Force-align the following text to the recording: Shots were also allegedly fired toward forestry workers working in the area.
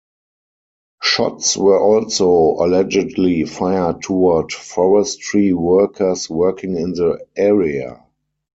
Shots 1.03 1.55
were 1.55 1.77
also 1.79 2.27
allegedly 2.65 3.43
fired 3.43 4.01
toward 4.01 4.51
forestry 4.51 5.53
workers 5.53 6.27
working 6.27 6.75
in 6.75 6.93
the 6.93 7.23
area. 7.37 8.03